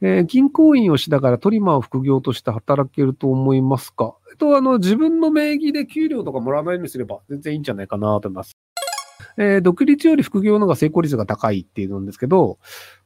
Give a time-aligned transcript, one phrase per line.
[0.00, 4.14] えー銀行員をしながらトリマーを副業として働けると思いますか？
[4.30, 8.56] えっと、あの、自分の名義で給料とかもらわないようにすれば全然いいんじゃないかなと思います。
[9.36, 12.58] えー独立より副業の方が成功率が高いっていうんですけど、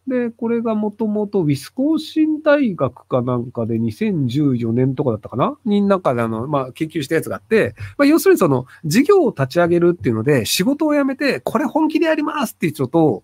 [0.06, 5.56] で、これがもともとウィスコンシン大学かなんかで2014年とかだったかな？
[5.64, 13.22] になんかであの、まあ、研究したやつがあって、まあ、要するにその、事業を立ち上げるっていうので、仕事を辞めて、これ本気でやりますっていう人と、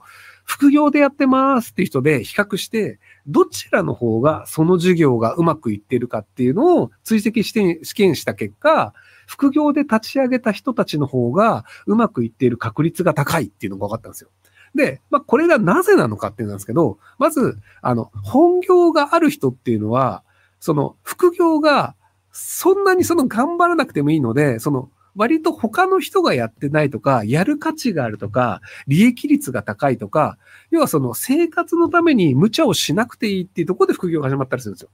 [0.49, 8.95] 副業でやってますっていう人で比較して、どちらの方がその授業がうまくいってるかっていうのを追跡して試験した結果、
[9.27, 14.31] 副業で立ち上げた人たちの方がうまくいっている確率が高いっていうのが分かったんですよ。
[14.75, 20.25] で、まあ、これがなぜなのかっていうんですけど、まず、あの、本業がある人っていうのは、
[20.61, 21.95] その、副業が、
[22.33, 30.39] そんなにその頑張らなくてもいいので、その、割と他の人がやってないとか、やる価値があるとか、利益率が高いとか、
[30.71, 34.91] 要はその生活のために無茶をしなくていいっていうところで副業が始まったりするんですよ。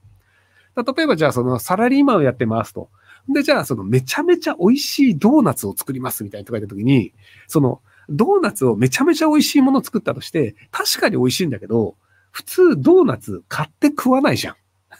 [0.75, 2.89] 例えばじゃあそのサラリーマンをやってますと。
[3.29, 7.13] で、じゃあそのめちゃめちゃ美味しいドーナツを作りますみたいなとか言った時に、
[7.47, 11.95] そのドーナツをめちゃめちゃ美味しいものを作ったとして、確かに美味しいんだけど、
[12.31, 14.55] 普通ドーナツ買って食わないじゃん。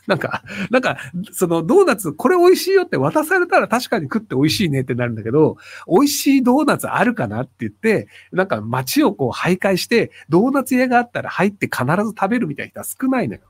[0.07, 0.97] なんか、なんか、
[1.31, 13.41] そのドーナツ、これ美味しいよって渡されたら確かに食って美味しいねってなるんだけど、美味しいドーナツあるかなって言って、なんか街をこう徘徊して、ドーナツ屋があったら入って必ず食べるみたいな人は少ないのよ。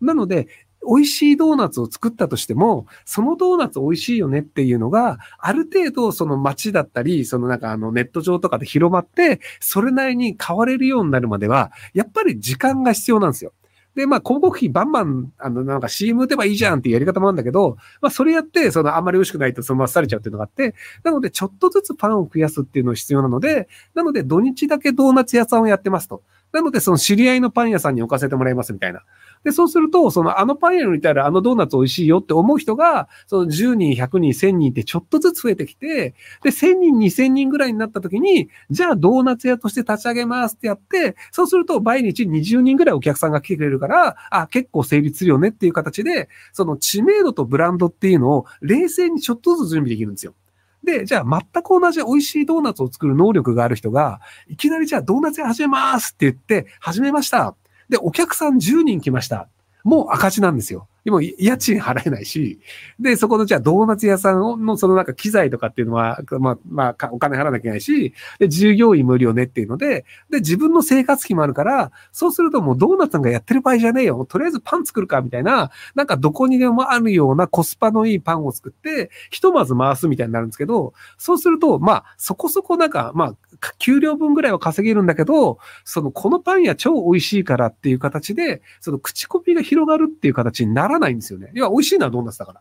[0.00, 0.48] なので、
[0.86, 13.52] 美味しいドーナツを作ったとしても、そのドーナツ美味しいよねっていうのが、ある程度その街だったり、そのなんかあのネット上とかで広まって、それなりに買われるようになるまでは、やっぱり時間が必要なんですよ。
[13.96, 26.22] で、まあ、広告費バンバン、あの、なんか CM 打てばいいじゃんっていうやり方もあるんだけど、まあ、それやって、その、あんまり美味しくないとそのまっされちゃうっていうのがあって、なので、ちょっとずつパンを増やすっていうのが必要なので、なので、土日だけドーナツ屋さんをやってますと。
[26.52, 29.02] なので、その知り合いのパン屋さんに置かせてもらいますみたいな。
[29.46, 50.34] で、そうすると、その、あのパン屋にいたらあのドーナツ美味しいよって思う人が、その10人、100人、1000人ってちょっとずつ増えてきて、で、1000人、2000人ぐらいになった時に、じゃあドーナツ屋として立ち上げますってやって、そうすると毎日20人ぐらいお客さんが来てくれるから、あ、結構成立するよねっていう形で、その知名度とブランドっていうのを冷静にちょっとずつ準備できるんですよ。
[50.82, 57.54] で、じゃあ全く同じ美味しいドーナツを作る能力がある人が、いきなりじゃあドーナツ屋始めますって言って、始めました。
[57.88, 59.48] で、お客さん10人来ました。
[59.86, 60.88] もう赤字なんですよ。
[61.04, 62.58] でも家賃払えないし、
[62.98, 74.26] で、そこのじゃあドーナツ屋さんのそのなんか機材とかっていうのは、まあ、まあ、お金払わなきゃいけないし、で、従業員無料ねっていうので、で、自分の生活費もあるから、そうするともうドーナツさんがやってる場合じゃねえよ。
[74.28, 83.36] とりあえずパン作るかみたいな、なんかどこにでもあるようなコスパのいいパンを作って、ひとまず回すみたいになるんですけど、そうすると、まあ、そこそこなんか、まあ、
[83.78, 91.50] 給料分ぐらいは稼げるんだけど、その、このパン屋超美味しいからっていう形で、その口コミが広がるっていう形にならないんですよね。
[91.54, 92.60] いや、美味しいのはドーナツだから。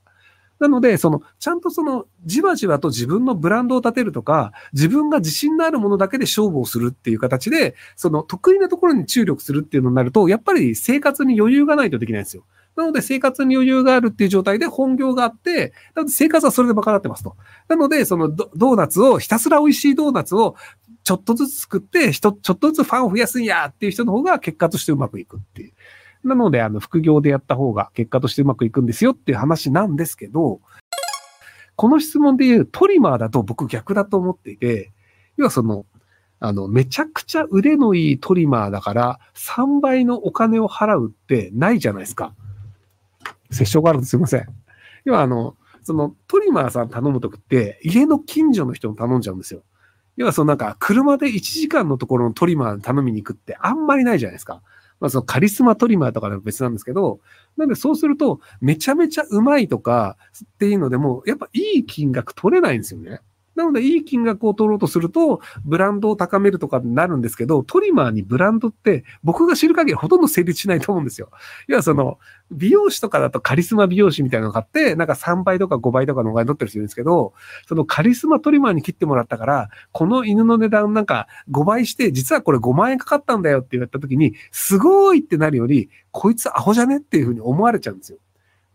[0.59, 12.45] なので、その、ちゃんとその、じわじわと自分のブランドを立てるとか、自分が自信のあるものだけで勝負をするっていう形で、その、得意なところに注力するっていうのになると、やっぱり生活に余裕がないとできないんですよ。
[12.75, 17.35] なので、生活に余裕があるっていう状態で本業があって、なので生活はそれで賄ってますと。
[17.69, 20.55] なので、そのドーナツを、ひたすら美味しいドーナツを
[21.05, 25.73] ちょっとずつ作って、ちょっとずつファンを増やすんやっていう人の方が結果としてうまくいくっていう。
[26.27, 30.61] なので、あの、副業でやった方が結果としてうまくいくんですよっていう話なんですけど、
[31.75, 34.91] この質問で言うトリマーだと僕逆だと思っていて、
[35.37, 35.85] 要はその、
[36.39, 42.33] あの、めちゃくちゃ腕のいいトリマーだから、3倍のお金を払うってないじゃないですか。
[43.51, 44.47] 接触があるんですいません。
[45.03, 49.61] 要はあの、そのトリマーさん頼むときって、家の近所の人に頼んじゃうんですよ。
[50.15, 54.61] 要はそのなんか、車で1時間のところのトリマー頼みに行くってあんまりないじゃないですか。
[54.99, 57.19] まあそのカリスマトリマーとかでも別なんですけど、
[57.57, 63.19] なんでそうすると、めちゃめちゃうまいとかっていうのでも、やっぱいい金額取れないんですよね。
[63.55, 71.29] なので、いい金額を取ろうとすると、ブランドを高めるとかになるんですけど、トリマーにブランドって、僕が知る限りほとんど成立しないと思うんですよ。
[71.67, 72.19] 要はその、
[72.51, 77.33] 美容師とかだとカリスマ美容師みたいなの買って、なんか3倍とか5倍とかのお金取ってる人いるんですけど、
[77.67, 88.19] そのカリスマトリマーに切ってもらったから、この犬の値段なんか5倍して、実はこれ5万円かかったんだよって言われた時に、すごいってなるより、こいつアホじゃねっていうふうに思われちゃうんですよ。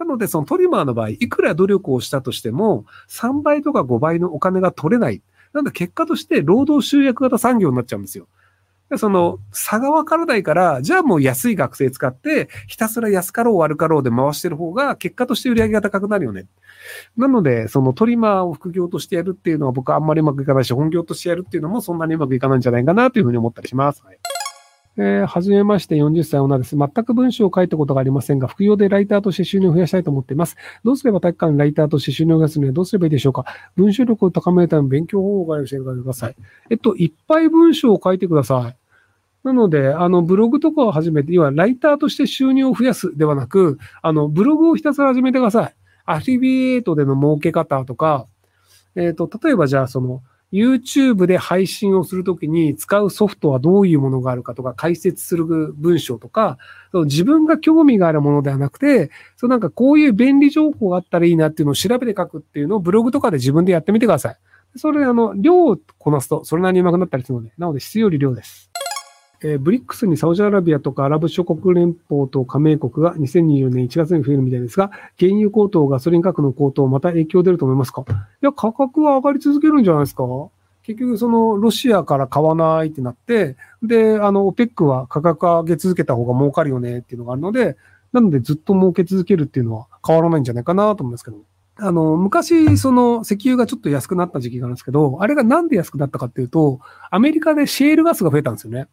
[0.01, 5.23] なので、そのトリマーの場合、いくら努力をしたとしても、3倍とか5倍のお金が取れない。
[5.53, 8.27] なんで結果として労働集約型産業になっちゃうんですよ。
[8.89, 16.47] でその差がわからないから、じゃあもう安い学生使って、ひたすら安かろう悪かろうで回してる方が、結果として売り上げが高くなるよね。
[17.17, 24.03] なので、そのトリマーを副業としてやるっていうのは僕はあんまりうまくいかないし、本業としてやるっていうのもそんなにうまくいかないんじゃないかなというふうに思ったりします。
[24.03, 24.30] はい
[25.03, 26.77] ええー、はじめまして、40歳女です。
[26.77, 30.57] 全く文章を書いたことがありませんが、副業でライターとして収入を増やしたいと思っています。
[30.85, 33.47] どうすれば体育館ライターとして収入を増やすにはどうすればいいでしょうか？
[33.77, 36.37] 文章力を高めるための勉強方法が教えてください。
[36.69, 38.77] えっと、いっぱい文章を書いてください。
[39.43, 45.75] なので、あの、ブログとかを始めて、要はライターとして収入を増やすではなく、あの、ブログをひたすら始めてください。
[46.05, 48.27] アフィビエイトでの儲け方とか、
[48.97, 50.21] えっ、ー、と、例えばじゃあ、その、
[50.53, 56.59] YouTube で配信をするときに使うソフトはどういうものがあるかとか解説する文章とか、
[57.05, 64.37] 自分が興味があるものではなくて、そうなんかこういう便利情報があったらいいなっていうのを調べて書くっていうのをブログとかで自分でやってみてください。
[64.77, 68.70] それであの、量をこなすとそれなりに上手くなったりするので、なので質より量です。
[69.43, 78.03] えー、ブリックスにサウジアラビアとかアラブ諸国連邦と加盟国が2024年1月に増えるみたいですが、原油高騰、ガソリン価格の高騰、また影響出ると思いますか？
[78.03, 78.05] い
[78.43, 80.25] や、価格は上がり続けるんじゃないですか？
[80.83, 87.77] 結局、その、ロシアから買わないってなって、で、あの、オペックは価格上げ続けた方が儲かるよねっていうのがあるので、
[88.13, 91.37] なのでずっと儲け続けるっていうのは変わらないんじゃないかなと思うんですけど。
[91.77, 98.89] あの、昔、その、石油がちょっと安くなった時期があるんですけど、あれがなんで安くなったかっていうと、アメリカでシェールガスが増えたんですよね。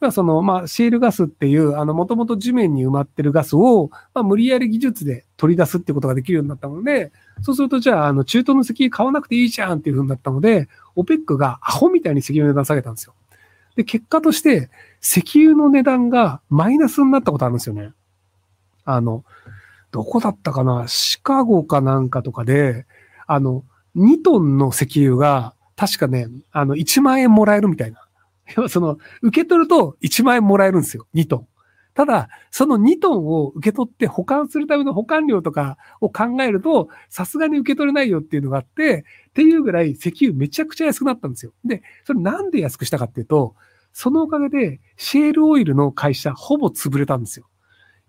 [0.00, 7.10] まあその、まあ、シェールガスっていう、あの、もともと地面に埋まってるガスを、まあ、無理やり技術で取り出すってことができるようになったので、
[7.42, 13.14] そうすると、じゃあ、あの、中東の石油買わなくていいじゃんっていう風になったので、オペックがアホみたいに石油の値段下げたんですよ。
[13.74, 14.70] で、結果として、
[15.02, 17.92] 石油の値段がマイナスになったことあるんですよね。
[18.84, 19.24] あの、
[19.90, 20.86] どこだったかな？
[20.88, 22.86] シカゴかなんかとかで、
[23.26, 23.64] あの、
[23.96, 28.07] 2トンの石油が、確かね、あの、1万円もらえるみたいな。
[28.68, 31.06] その、受け取ると1万円もらえるんですよ。
[31.14, 31.48] 2トン。
[31.94, 41.52] ただ、その2トンを受け取って保管するための保管料とかを考えると、さすがに受け取れないよっていうのがあって、っていうぐらい石油めちゃくちゃ安くなったんですよ。
[41.64, 43.56] で、それなんで安くしたかっていうと、
[43.92, 47.48] そのおかげでシェールオイルの会社ほぼ潰れたんですよ。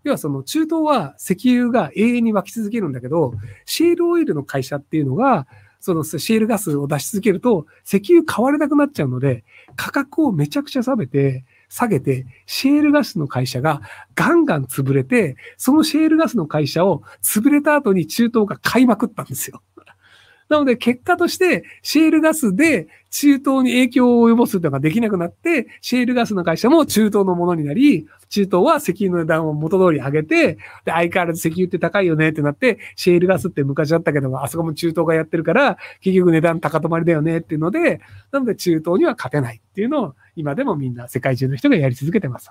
[0.03, 3.33] 要はその中東は石油が永遠に湧き続けるんだけど、
[3.65, 5.47] シェールオイルの会社っていうのが、
[5.79, 9.43] そのシェールガスを出し続けると、石油買われなくなっちゃうので、
[9.75, 13.81] 価格をめちゃくちゃ下げて、下げて、シェールガスの会社が
[14.15, 19.61] ガンガン潰れて、そのシェールガスの会社を潰れた後に中東が買いまくったんですよ。
[20.49, 38.01] なので結果として、シェールガスで中東に影響を及ぼすというのができなくなって、シェールガスの会社も中東のものになり、中東は石油の値段を元通り上げて、で、相変わらず石油って高いよねってなって、シェールガスって昔だったけど、あそこも中東がやってるから、結局値段高止まりだよねっていうので、
[38.31, 42.49] なので中東には勝てないっていうのを、今でもみんな世界中の人がやり続けてます。